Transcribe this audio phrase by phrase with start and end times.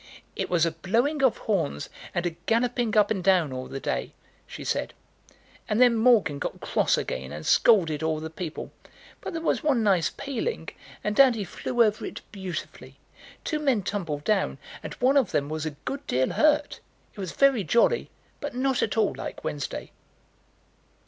[0.35, 4.15] "It was a blowing of horns and a galloping up and down all the day,"
[4.47, 4.95] she said;
[5.69, 8.71] "and then Morgan got cross again and scolded all the people.
[9.21, 10.69] But there was one nice paling,
[11.03, 12.97] and Dandy flew over it beautifully.
[13.43, 16.79] Two men tumbled down, and one of them was a good deal hurt.
[17.13, 18.09] It was very jolly;
[18.39, 19.91] but not at all like Wednesday."